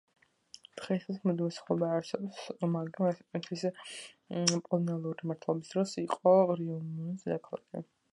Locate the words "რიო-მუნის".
6.63-7.29